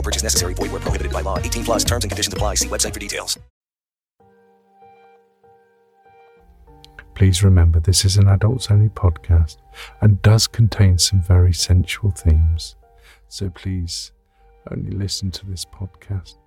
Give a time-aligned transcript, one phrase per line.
[0.00, 0.54] No purchase necessary.
[0.54, 1.36] Void where prohibited by law.
[1.36, 2.54] 18 plus terms and conditions apply.
[2.54, 3.38] See website for details.
[7.14, 9.58] Please remember this is an adults only podcast
[10.00, 12.76] and does contain some very sensual themes.
[13.28, 14.12] So please
[14.70, 16.38] only listen to this podcast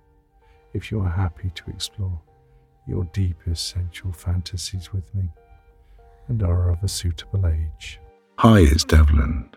[0.72, 2.20] if you are happy to explore
[2.88, 5.28] your deepest sensual fantasies with me
[6.26, 8.00] and are of a suitable age.
[8.38, 9.48] Hi, it's Devlin,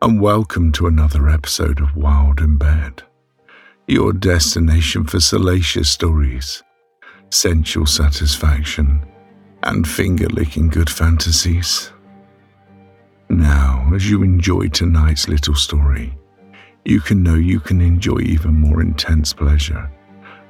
[0.00, 3.02] and welcome to another episode of Wylde in Bed,
[3.92, 6.62] your destination for salacious stories,
[7.28, 9.04] sensual satisfaction,
[9.64, 11.92] and finger licking good fantasies.
[13.28, 16.16] Now, as you enjoy tonight's little story,
[16.86, 19.90] you can know you can enjoy even more intense pleasure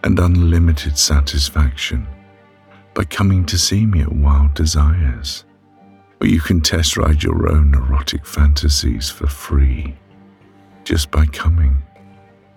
[0.05, 2.07] and unlimited satisfaction
[2.95, 5.45] by coming to see me at Wild Desires,
[6.21, 9.97] or you can test ride your own erotic fantasies for free
[10.85, 11.83] just by coming.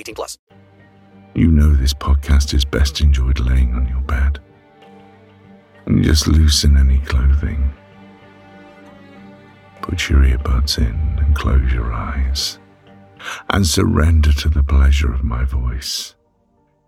[0.00, 0.38] 18 plus.
[1.34, 4.40] You know this podcast is best enjoyed laying on your bed.
[5.86, 7.72] And just loosen any clothing.
[9.82, 12.58] Put your earbuds in and close your eyes.
[13.50, 16.14] And surrender to the pleasure of my voice,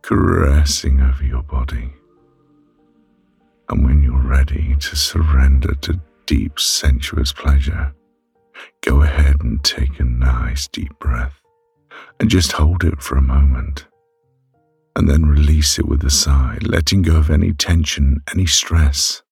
[0.00, 1.92] caressing over your body.
[3.68, 7.94] And when you're ready to surrender to deep, sensuous pleasure,
[8.80, 11.41] go ahead and take a nice deep breath
[12.20, 13.86] and just hold it for a moment.
[14.96, 19.22] And then release it with a sigh, letting go of any tension, any stress.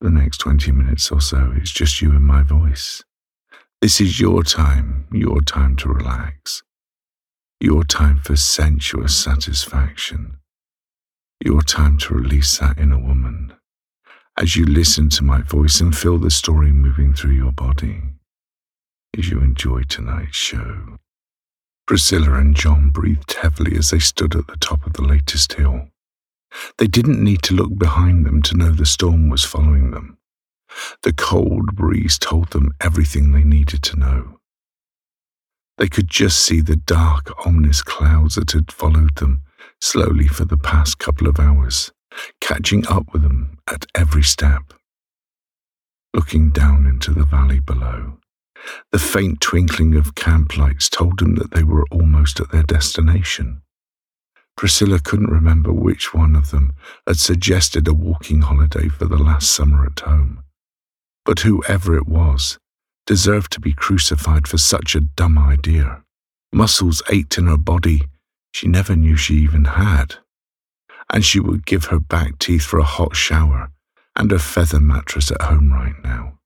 [0.00, 3.02] The next 20 minutes or so, it's just you and my voice.
[3.80, 6.62] This is your time, your time to relax,
[7.60, 10.40] your time for sensuous satisfaction
[11.42, 13.54] your time to release that inner woman
[14.38, 18.02] as you listen to my voice and feel the story moving through your body
[19.18, 20.98] as you enjoy tonight's show.
[21.90, 25.88] Priscilla and Jon breathed heavily as they stood at the top of the latest hill.
[26.78, 30.16] They didn't need to look behind them to know the storm was following them.
[31.02, 34.38] The cold breeze told them everything they needed to know.
[35.78, 39.42] They could just see the dark, ominous clouds that had followed them
[39.80, 41.90] slowly for the past couple of hours,
[42.40, 44.74] catching up with them at every step.
[46.14, 48.18] Looking down into the valley below,
[48.92, 53.62] the faint twinkling of camp lights told them that they were almost at their destination.
[54.56, 56.72] Priscilla couldn't remember which one of them
[57.06, 60.42] had suggested a walking holiday for the last summer at home.
[61.24, 62.58] But whoever it was
[63.06, 66.02] deserved to be crucified for such a dumb idea.
[66.52, 68.06] Muscles ached in her body
[68.52, 70.16] she never knew she even had.
[71.12, 73.70] And she would give her back teeth for a hot shower
[74.16, 76.38] and a feather mattress at home right now.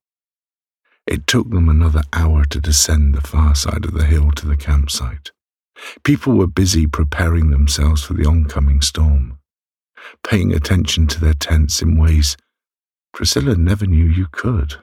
[1.07, 4.57] It took them another hour to descend the far side of the hill to the
[4.57, 5.31] campsite.
[6.03, 9.37] People were busy preparing themselves for the oncoming storm,
[10.23, 12.37] paying attention to their tents in ways
[13.13, 14.75] Priscilla never knew you could.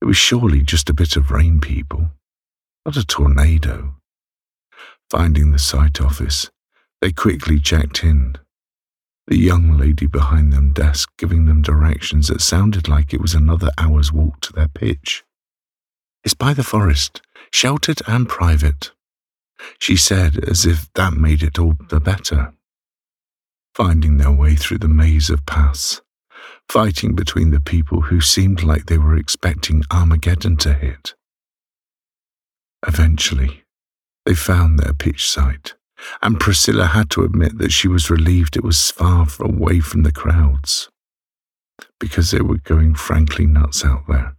[0.00, 2.10] It was surely just a bit of rain, people,
[2.86, 3.96] not a tornado.
[5.10, 6.50] Finding the site office,
[7.02, 8.36] they quickly checked in.
[9.26, 13.70] The young lady behind them desk giving them directions that sounded like it was another
[13.78, 15.24] hour's walk to their pitch.
[16.24, 17.22] It's by the forest,
[17.52, 18.92] sheltered and private,
[19.78, 22.52] she said as if that made it all the better.
[23.74, 26.00] finding their way through the maze of paths,
[26.68, 31.14] fighting between the people who seemed like they were expecting Armageddon to hit.
[32.86, 33.64] Eventually,
[34.26, 35.74] they found their pitch site,
[36.22, 40.12] and Priscilla had to admit that she was relieved it was far away from the
[40.12, 40.88] crowds,
[41.98, 44.36] because they were going frankly nuts out there,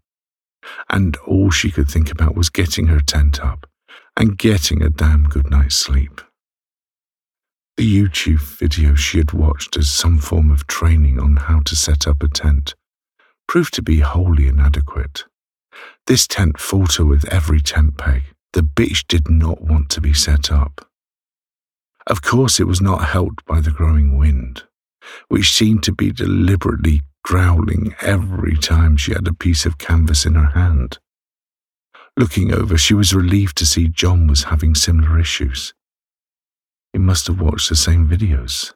[0.89, 3.67] and all she could think about was getting her tent up
[4.17, 6.21] and getting a damn good night's sleep.
[7.77, 12.07] The YouTube video she had watched as some form of training on how to set
[12.07, 12.73] up a tent
[13.47, 15.25] proved to be wholly inadequate.
[16.07, 18.23] This tent fought her with every tent peg.
[18.53, 20.87] The bitch did not want to be set up.
[22.07, 24.63] Of course, it was not helped by the growing wind,
[25.27, 30.35] which seemed to be deliberately growling every time she had a piece of canvas in
[30.35, 30.99] her hand.
[32.17, 35.73] Looking over, she was relieved to see Jon was having similar issues.
[36.93, 38.73] He must have watched the same videos.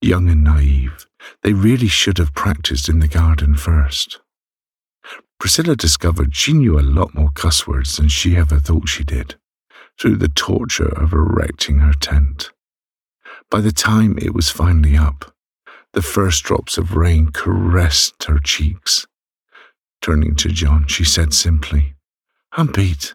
[0.00, 1.06] Young and naive,
[1.42, 4.20] they really should have practiced in the garden first.
[5.38, 9.37] Priscilla discovered she knew a lot more cuss words than she ever thought she did,
[10.00, 12.50] through the torture of erecting her tent.
[13.50, 15.34] By the time it was finally up,
[15.92, 19.06] the first drops of rain caressed her cheeks.
[20.00, 21.94] Turning to Jon, she said simply,
[22.52, 23.14] I'm beat.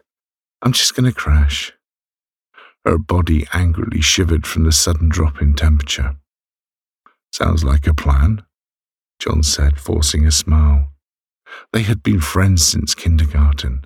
[0.60, 1.72] I'm just going to crash.
[2.84, 6.16] Her body angrily shivered from the sudden drop in temperature.
[7.32, 8.42] Sounds like a plan,
[9.18, 10.92] Jon said, forcing a smile.
[11.72, 13.84] They had been friends since kindergarten,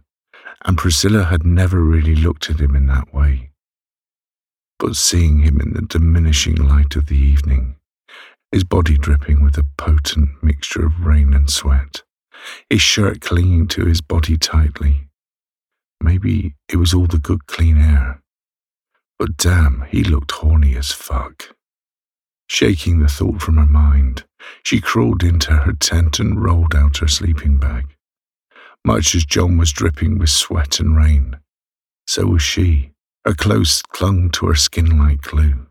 [0.65, 3.51] and Priscilla had never really looked at him in that way.
[4.79, 7.77] But seeing him in the diminishing light of the evening,
[8.53, 12.03] his body dripping with a potent mixture of rain and sweat,
[12.71, 15.09] his shirt clinging to his body tightly,
[16.01, 18.23] maybe it was all the good clean air
[19.19, 21.57] but damn, he looked horny as fuck.
[22.49, 24.25] Shaking the thought from her mind,
[24.63, 27.95] she crawled into her tent and rolled out her sleeping bag.
[28.85, 31.39] Much as Jon was dripping with sweat and rain,
[32.07, 32.93] so was she.
[33.25, 35.67] Her clothes clung to her skin like glue.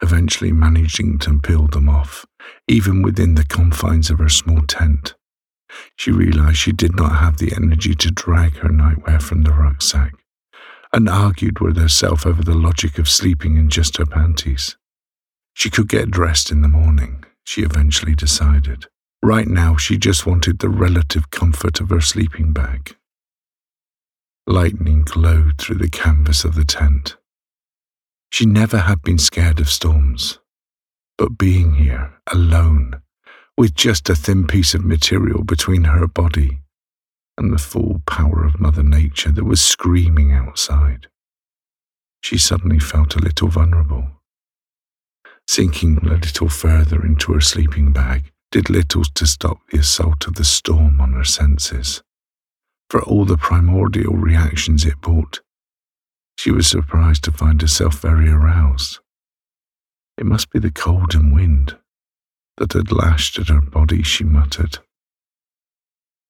[0.00, 2.24] Eventually managing to peel them off,
[2.68, 5.14] even within the confines of her small tent,
[5.96, 10.12] she realized she did not have the energy to drag her nightwear from the rucksack
[10.92, 14.76] and argued with herself over the logic of sleeping in just her panties.
[15.54, 18.86] She could get dressed in the morning, she eventually decided.
[19.24, 22.96] Right now, she just wanted the relative comfort of her sleeping bag.
[24.48, 27.16] Lightning glowed through the canvas of the tent.
[28.30, 30.40] She never had been scared of storms,
[31.16, 33.00] but being here, alone,
[33.56, 36.58] with just a thin piece of material between her body
[37.38, 41.06] and the full power of Mother Nature that was screaming outside.
[42.22, 44.08] She suddenly felt a little vulnerable.
[45.46, 50.36] Sinking a little further into her sleeping bag did little to stop the assault of
[50.36, 52.00] the storm on her senses.
[52.88, 55.40] For all the primordial reactions it brought,
[56.38, 59.00] she was surprised to find herself very aroused.
[60.16, 61.76] It must be the cold and wind
[62.58, 64.78] that had lashed at her body, she muttered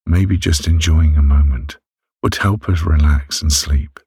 [0.06, 1.78] maybe just enjoying a moment,
[2.22, 4.00] would help us relax and sleep.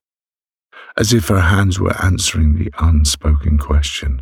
[0.97, 4.21] As if her hands were answering the unspoken question.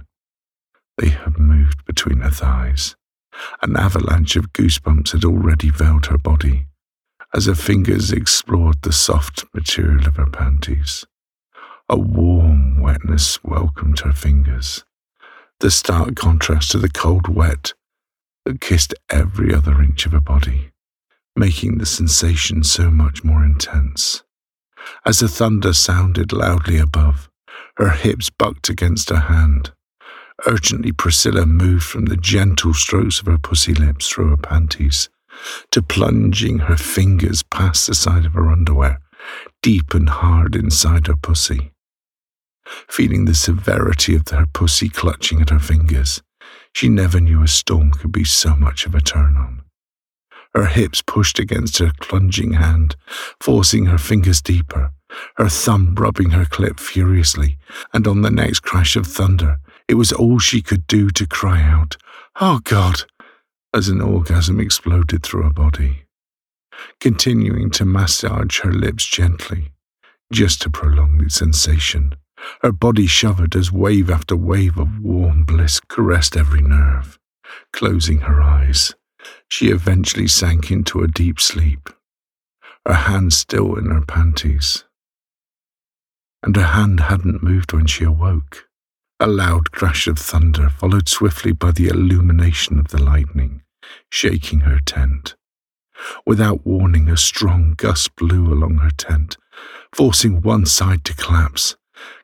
[0.97, 2.95] They had moved between her thighs.
[3.61, 6.67] An avalanche of goosebumps had already veiled her body
[7.33, 11.05] as her fingers explored the soft material of her panties.
[11.89, 14.83] A warm wetness welcomed her fingers,
[15.59, 17.73] the stark contrast to the cold wet
[18.45, 20.73] that kissed every other inch of her body
[21.35, 24.23] making the sensation so much more intense.
[25.05, 27.29] As the thunder sounded loudly above,
[27.77, 29.73] her hips bucked against her hand.
[30.47, 35.09] Urgently, Priscilla moved from the gentle strokes of her pussy lips through her panties
[35.71, 39.01] to plunging her fingers past the side of her underwear,
[39.61, 41.71] deep and hard inside her pussy.
[42.65, 46.21] Feeling the severity of her pussy clutching at her fingers,
[46.73, 49.63] she never knew a storm could be so much of a turn on
[50.53, 52.95] her hips pushed against her plunging hand,
[53.39, 54.91] forcing her fingers deeper,
[55.37, 57.57] her thumb rubbing her clit furiously,
[57.93, 61.61] and on the next crash of thunder, it was all she could do to cry
[61.61, 61.97] out,
[62.39, 63.03] Oh God!
[63.73, 66.03] as an orgasm exploded through her body.
[66.99, 69.71] Continuing to massage her lips gently,
[70.31, 72.15] just to prolong the sensation,
[72.61, 77.17] her body shivered as wave after wave of warm bliss caressed every nerve.
[77.71, 78.93] Closing her eyes,
[79.47, 81.89] she eventually sank into a deep sleep,
[82.85, 84.83] her hand still in her panties.
[86.41, 88.67] And her hand hadn't moved when she awoke.
[89.23, 93.61] A loud crash of thunder followed swiftly by the illumination of the lightning,
[94.09, 95.35] shaking her tent.
[96.25, 99.37] Without warning, a strong gust blew along her tent,
[99.95, 101.77] forcing one side to collapse,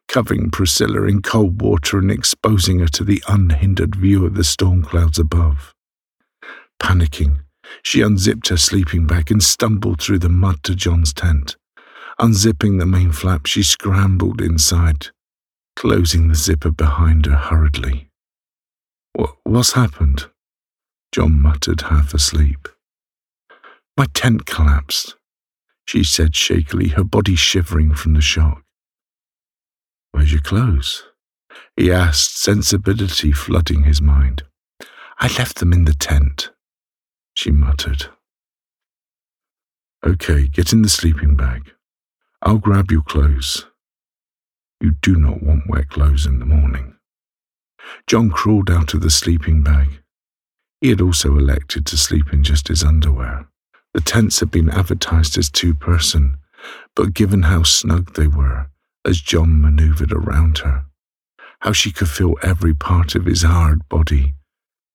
[0.10, 4.84] covering Priscilla in cold water and exposing her to the unhindered view of the storm
[4.84, 5.74] clouds above.
[6.82, 7.39] Panicking,
[7.82, 11.56] she unzipped her sleeping bag and stumbled through the mud to Jon's tent.
[12.20, 15.12] Unzipping the main flap, she scrambled inside,
[15.79, 18.09] closing the zipper behind her hurriedly.
[19.43, 20.25] What's happened?
[21.13, 22.67] Jon muttered, half asleep.
[23.95, 25.15] My tent collapsed,
[25.86, 28.62] she said shakily, her body shivering from the shock.
[30.12, 31.03] Where's your clothes?
[31.77, 34.43] He asked, sensibility flooding his mind.
[35.17, 36.51] I left them in the tent,
[37.33, 38.07] she muttered.
[40.05, 41.71] Okay, get in the sleeping bag.
[42.41, 43.65] I'll grab your clothes.
[44.81, 46.95] You do not want wet clothes in the morning.
[48.07, 50.01] Jon crawled out of the sleeping bag.
[50.79, 53.48] He had also elected to sleep in just his underwear.
[53.93, 56.38] The tents had been advertised as two person,
[56.95, 58.69] but given how snug they were,
[59.03, 60.86] as Jon maneuvered around her,
[61.59, 64.36] how she could feel every part of his hard body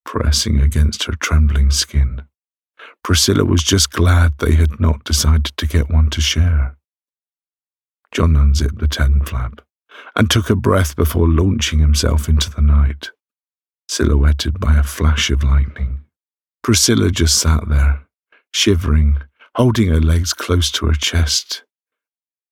[0.07, 2.23] pressing against her trembling skin.
[3.03, 6.77] Priscilla was just glad they had not decided to get one to share.
[8.13, 9.61] Jon unzipped the tent flap
[10.17, 13.11] and took a breath before launching himself into the night,
[13.89, 16.01] silhouetted by a flash of lightning.
[16.63, 18.07] Priscilla just sat there,
[18.53, 19.19] shivering,
[19.57, 21.65] holding her legs close to her chest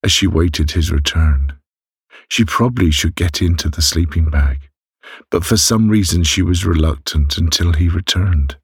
[0.03, 1.55] as she waited his return.
[2.29, 4.69] She probably should get into the sleeping bag,
[5.31, 8.57] but for some reason she was reluctant until he returned,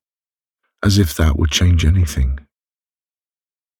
[0.83, 2.41] as if that would change anything.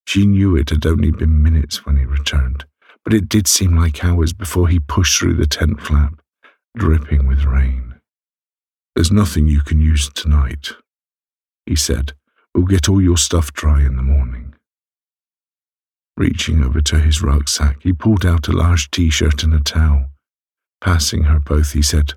[0.07, 2.65] She knew it had only been minutes when he returned,
[3.09, 6.21] but it did seem like hours before he pushed through the tent flap,
[6.77, 7.95] dripping with rain.
[8.95, 10.73] There's nothing you can use tonight,
[11.65, 12.13] he said.
[12.55, 14.55] We'll get all your stuff dry in the morning.
[16.19, 20.11] Reaching over to his rucksack, he pulled out a large t shirt and a towel.
[20.83, 22.13] Passing her both, he said,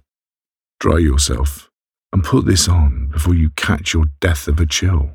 [0.81, 1.69] Dry yourself
[2.11, 5.11] and put this on before you catch your death of a chill.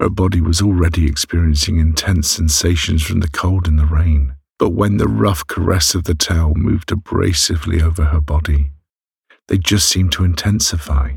[0.00, 4.98] Her body was already experiencing intense sensations from the cold and the rain, but when
[4.98, 8.70] the rough caress of the towel moved abrasively over her body,
[9.48, 11.14] they just seemed to intensify.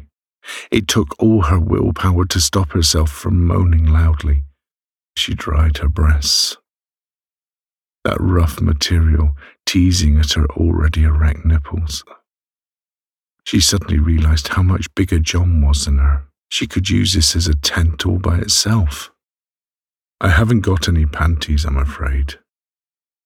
[0.72, 4.44] It took all her willpower to stop herself from moaning loudly.
[5.18, 6.56] She dried her breasts.
[8.06, 9.36] That rough material
[9.66, 12.06] teasing at her already erect nipples.
[13.44, 16.24] She suddenly realized how much bigger Jon was than her.
[16.50, 19.12] She could use this as a tent all by itself.
[20.22, 22.36] I haven't got any panties, I'm afraid,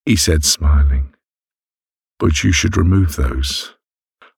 [0.07, 1.13] he said, smiling.
[2.17, 3.73] But you should remove those.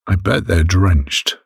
[0.07, 1.37] I bet they're drenched.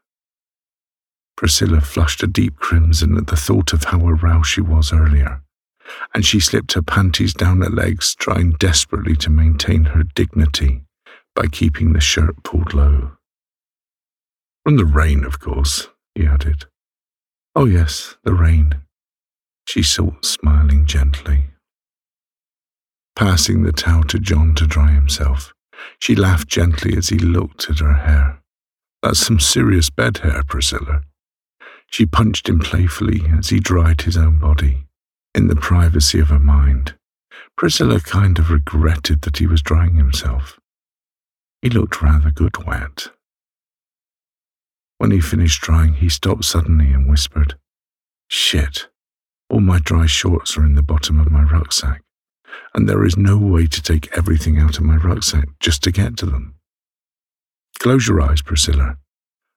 [1.36, 5.42] Priscilla flushed a deep crimson at the thought of how aroused she was earlier,
[6.16, 10.84] and she slipped her panties down her legs, trying desperately to maintain her dignity
[11.36, 13.12] by keeping the shirt pulled low.
[14.64, 16.66] From the rain, of course, he added.
[17.58, 18.76] Oh, yes, the rain,
[19.68, 21.53] she thought, smiling gently.
[23.16, 25.54] Passing the towel to Jon to dry himself,
[26.00, 28.42] she laughed gently as he looked at her hair.
[29.02, 31.02] That's some serious bed hair, Priscilla.
[31.90, 34.86] She punched him playfully as he dried his own body.
[35.36, 36.96] In the privacy of her mind,
[37.58, 40.60] Priscilla kind of regretted that he was drying himself.
[41.62, 43.10] He looked rather good wet.
[44.98, 47.56] When he finished drying, he stopped suddenly and whispered,
[48.28, 48.88] Shit,
[49.50, 52.03] all my dry shorts are in the bottom of my rucksack,
[52.74, 56.18] and there is no way to take everything out of my rucksack just to get
[56.18, 56.56] to them.
[57.80, 58.98] Close your eyes, Priscilla.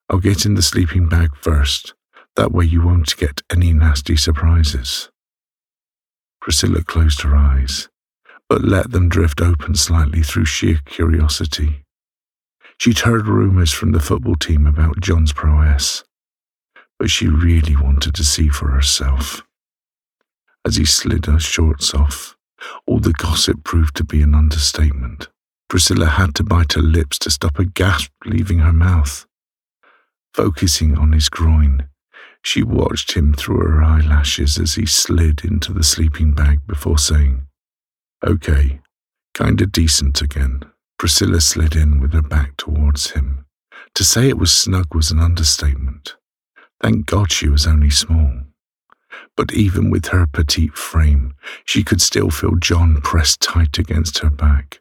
[0.09, 1.95] I'll get in the sleeping bag first,
[2.37, 5.11] that way you won't get any nasty surprises.
[6.41, 7.89] Priscilla closed her eyes,
[8.49, 11.83] but let them drift open slightly through sheer curiosity.
[12.79, 16.05] She'd heard rumours from the football team about Jon's prowess,
[16.99, 19.43] but she really wanted to see for herself.
[20.65, 22.36] As he slid her shorts off,
[22.87, 25.29] all the gossip proved to be an understatement.
[25.69, 29.27] Priscilla had to bite her lips to stop a gasp leaving her mouth.
[30.33, 31.89] Focusing on his groin,
[32.43, 37.47] she watched him through her eyelashes as he slid into the sleeping bag before saying,
[38.25, 38.81] Okay,
[39.35, 40.63] kinda decent again.
[40.99, 43.45] Priscilla slid in with her back towards him.
[43.95, 46.17] To say it was snug was an understatement.
[46.81, 48.46] Thank God she was only small.
[49.37, 54.31] But even with her petite frame, she could still feel Jon pressed tight against her
[54.31, 54.81] back.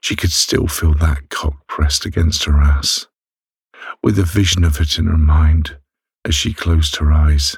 [0.00, 3.06] She could still feel that cock pressed against her ass.
[4.02, 5.76] with a vision of it in her mind
[6.24, 7.56] as she closed her eyes.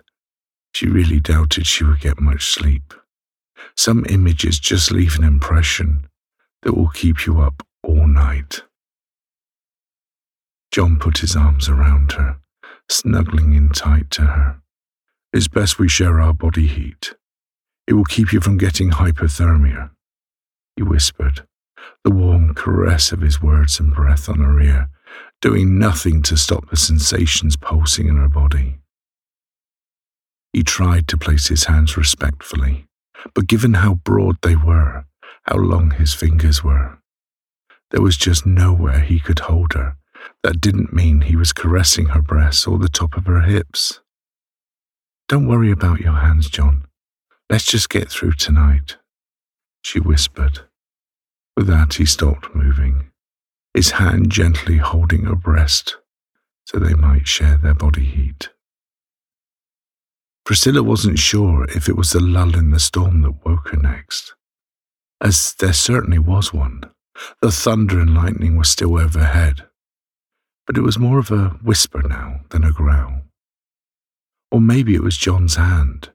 [0.74, 2.94] She really doubted she would get much sleep.
[3.76, 6.06] Some images just leave an impression
[6.62, 8.62] that will keep you up all night.
[10.70, 12.38] Jon put his arms around her,
[12.88, 14.60] snuggling in tight to her.
[15.32, 17.14] It's best we share our body heat.
[17.86, 19.90] It will keep you from getting hypothermia,
[20.76, 21.46] he whispered,
[22.02, 24.88] the warm caress of his words and breath on her ear,
[25.40, 28.80] doing nothing to stop the sensations pulsing in her body.
[30.52, 32.86] He tried to place his hands respectfully,
[33.34, 35.04] but given how broad they were,
[35.44, 36.98] how long his fingers were,
[37.90, 39.96] there was just nowhere he could hold her.
[40.42, 44.00] That didn't mean he was caressing her breasts or the top of her hips.
[45.30, 46.86] Don't worry about your hands, Jon.
[47.48, 48.96] Let's just get through tonight,
[49.80, 50.62] she whispered.
[51.56, 53.12] With that, he stopped moving,
[53.72, 55.98] his hand gently holding her breast
[56.64, 58.48] so they might share their body heat.
[60.44, 64.34] Priscilla wasn't sure if it was the lull in the storm that woke her next,
[65.20, 66.82] as there certainly was one.
[67.40, 69.68] The thunder and lightning were still overhead,
[70.66, 73.29] but it was more of a whisper now than a growl.
[74.50, 76.10] Or maybe it was Jon's hand,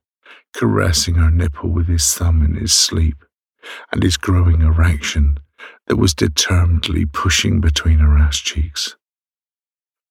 [0.54, 3.24] caressing her nipple with his thumb in his sleep,
[3.92, 5.40] and his growing erection
[5.88, 8.96] that was determinedly pushing between her ass cheeks.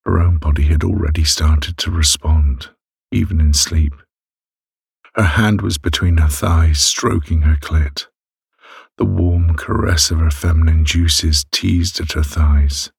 [0.05, 2.71] Her own body had already started to respond,
[3.11, 3.95] even in sleep.
[5.15, 8.07] Her hand was between her thighs, stroking her clit.
[8.97, 12.91] The warm caress of her feminine juices teased at her thighs,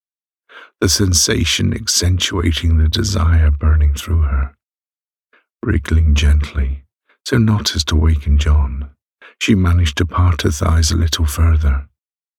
[0.82, 4.55] the sensation accentuating the desire burning through her.
[5.66, 6.84] Wriggling gently,
[7.26, 8.92] so not as to waken Jon,
[9.42, 11.88] she managed to part her thighs a little further,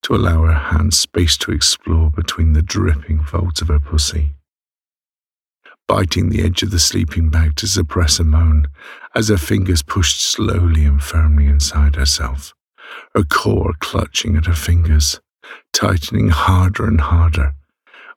[0.04, 4.37] to allow her hands space to explore between the dripping folds of her pussy.
[5.88, 8.68] Biting the edge of the sleeping bag to suppress a moan
[9.12, 12.54] as her fingers pushed slowly and firmly inside herself,
[13.12, 15.21] her core clutching at her fingers,
[15.73, 17.54] tightening harder and harder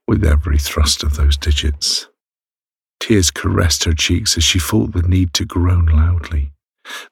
[0.07, 2.07] with every thrust of those digits.
[3.09, 6.51] Tears caressed her cheeks as she felt the need to groan loudly,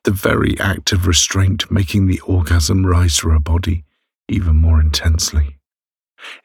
[0.03, 3.83] the very act of restraint making the orgasm rise through her body
[4.29, 5.57] even more intensely.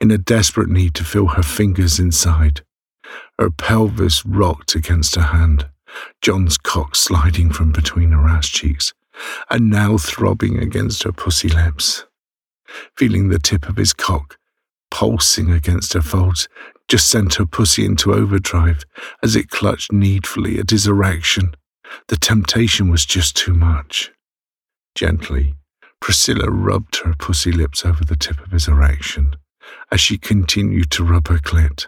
[0.00, 2.62] In a desperate need to feel her fingers inside,
[3.38, 5.68] her pelvis rocked against her hand,
[6.22, 8.94] Jon's cock sliding from between her ass cheeks,
[9.50, 12.06] and now throbbing against her pussy lips.
[12.96, 14.38] Feeling the tip of his cock
[14.90, 16.48] pulsing against her folds
[16.92, 18.84] just sent her pussy into overdrive
[19.22, 21.54] as it clutched needfully at his erection.
[22.08, 24.12] The temptation was just too much.
[24.94, 25.54] Gently,
[26.02, 29.36] Priscilla rubbed her pussy lips over the tip of his erection
[29.90, 31.86] as she continued to rub her clit.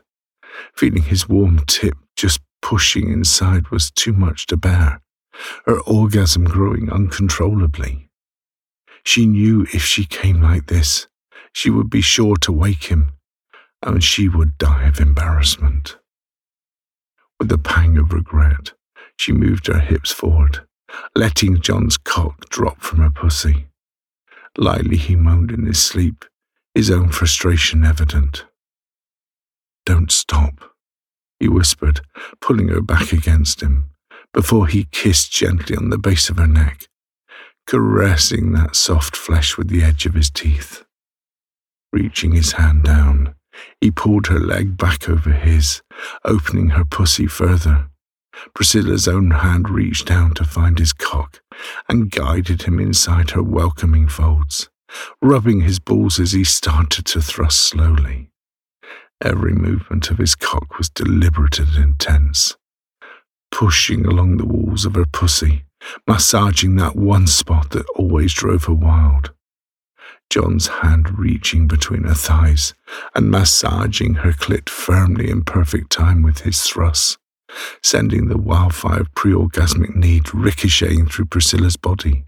[0.75, 5.03] Feeling his warm tip just pushing inside was too much to bear,
[5.67, 8.09] her orgasm growing uncontrollably.
[9.05, 11.09] She knew if she came like this,
[11.53, 13.13] she would be sure to wake him,
[13.85, 15.99] and she would die of embarrassment.
[17.39, 18.73] With a pang of regret,
[19.17, 20.67] she moved her hips forward,
[21.15, 23.67] letting Jon's cock drop from her pussy.
[24.57, 26.25] Lightly he moaned in his sleep,
[26.75, 28.47] his own frustration evident.
[29.85, 30.73] Don't stop,
[31.39, 32.01] he whispered,
[32.41, 33.91] pulling her back against him,
[34.33, 36.89] before he kissed gently on the base of her neck,
[37.67, 40.85] caressing that soft flesh with the edge of his teeth.
[41.93, 43.35] Reaching his hand down,
[43.81, 45.83] he pulled her leg back over his,
[46.25, 47.89] opening her pussy further.
[48.55, 51.41] Priscilla's own hand reached down to find his cock
[51.89, 54.69] and guided him inside her welcoming folds,
[55.23, 58.31] rubbing his balls as he started to thrust slowly.
[59.23, 62.57] Every movement of his cock was deliberate and intense,
[63.51, 65.65] pushing along the walls of her pussy,
[66.07, 69.33] massaging that one spot that always drove her wild.
[70.31, 72.75] Jon's hand reaching between her thighs
[73.15, 77.19] and massaging her clit firmly in perfect time with his thrusts,
[77.83, 82.25] sending the wildfire of pre-orgasmic need ricocheting through Priscilla's body.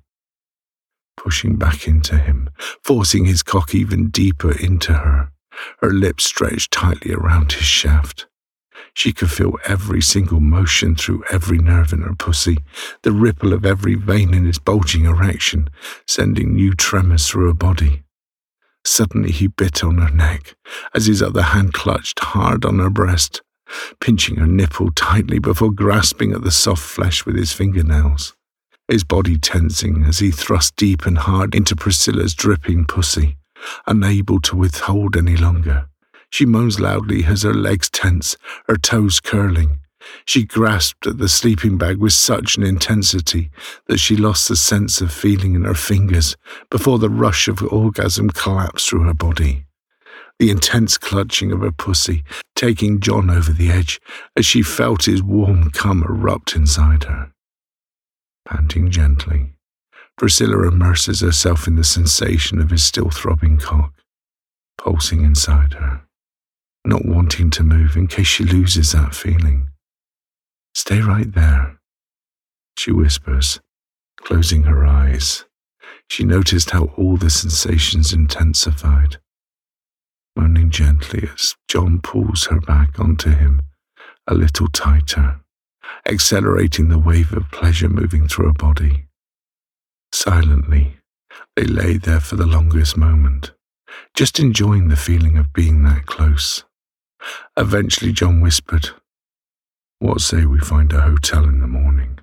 [1.16, 2.50] Pushing back into him,
[2.85, 5.32] forcing his cock even deeper into her,
[5.80, 8.26] her lips stretched tightly around his shaft.
[8.96, 12.56] She could feel every single motion through every nerve in her pussy,
[13.02, 15.68] the ripple of every vein in his bulging erection,
[16.06, 18.04] sending new tremors through her body.
[18.87, 20.56] Suddenly he bit on her neck
[20.94, 23.42] as his other hand clutched hard on her breast,
[24.00, 28.35] pinching her nipple tightly before grasping at the soft flesh with his fingernails.
[28.88, 33.37] His body tensing as he thrust deep and hard into Priscilla's dripping pussy,
[33.87, 35.87] unable to withhold any longer.
[36.30, 38.36] She moans loudly as her legs tense,
[38.68, 39.80] her toes curling.
[40.24, 43.50] She grasped at the sleeping bag with such an intensity
[43.86, 46.36] that she lost the sense of feeling in her fingers
[46.70, 49.64] before the rush of orgasm collapsed through her body.
[50.38, 52.22] The intense clutching of her pussy
[52.54, 54.00] taking Jon over the edge
[54.36, 57.32] as she felt his warm cum erupt inside her.
[58.46, 59.54] Panting gently,
[60.16, 63.92] Priscilla immerses herself in the sensation of his still throbbing cock,
[64.78, 66.06] pulsing inside her,
[66.87, 69.68] not wanting to move in case she loses that feeling.
[70.75, 71.79] Stay right there,
[72.79, 73.61] she whispers,
[74.16, 75.44] closing her eyes.
[76.09, 79.16] She noticed how all the sensations intensified.
[80.37, 83.62] Moaning gently as Jon pulls her back onto him
[84.29, 85.40] a little tighter,
[86.07, 89.07] accelerating the wave of pleasure moving through her body.
[90.12, 90.96] Silently,
[91.55, 93.53] they lay there for the longest moment,
[94.14, 96.64] just enjoying the feeling of being that close.
[97.56, 98.90] Eventually, Jon whispered,
[99.98, 102.18] what say we find a hotel in the morning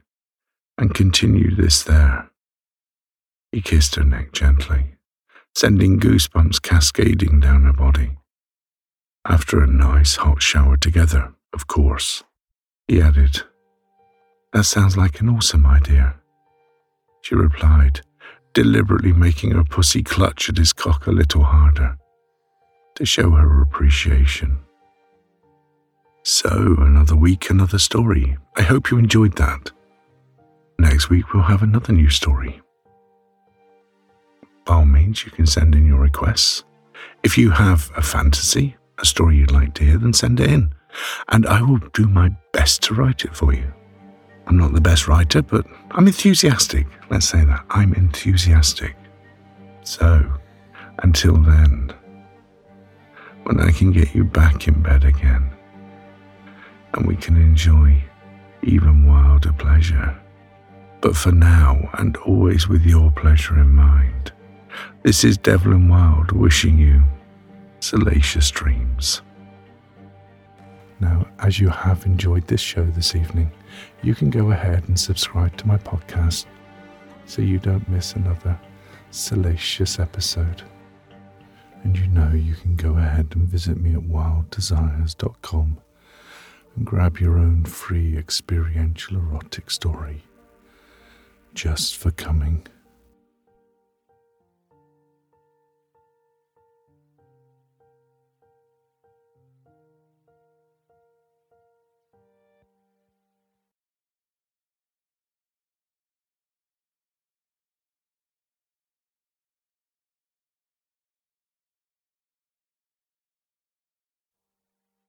[0.78, 2.30] and continue this there?
[3.52, 4.96] He kissed her neck gently,
[5.56, 8.18] sending goosebumps cascading down her body.
[9.26, 12.24] After a nice hot shower together, of course,
[12.88, 13.42] he added,
[14.52, 16.16] That sounds like an awesome idea.
[17.22, 18.02] She replied,
[18.54, 21.98] deliberately making her pussy clutch at his cock a little harder
[22.96, 24.60] to show her appreciation.
[26.26, 28.38] So, another week, another story.
[28.56, 29.72] I hope you enjoyed that.
[30.80, 32.62] Next week, we'll have another new story.
[34.66, 36.64] By all means, you can send in your requests.
[37.24, 40.74] If you have a fantasy, a story you'd like to hear, then send it in,
[41.28, 43.74] and I will do my best to write it for you.
[44.48, 46.88] I'm not the best writer, but I'm enthusiastic.
[47.10, 47.66] Let's say that.
[47.70, 48.96] I'm enthusiastic.
[49.84, 50.26] So,
[51.00, 51.94] until then,
[53.44, 55.50] when I can get you back in bed again,
[56.94, 58.02] and we can enjoy
[58.62, 60.20] even wilder pleasure.
[61.02, 64.32] But for now, and always with your pleasure in mind,
[65.04, 67.04] this is Devlin Wylde wishing you
[67.80, 69.22] salacious dreams.
[71.00, 73.52] Now, as you have enjoyed this show this evening,
[74.02, 76.46] you can go ahead and subscribe to my podcast
[77.26, 78.58] so you don't miss another
[79.12, 80.64] salacious episode.
[81.84, 85.78] And you know you can go ahead and visit me at wilddesires.com
[86.76, 90.24] and grab your own free experiential erotic story
[91.54, 92.66] just for coming.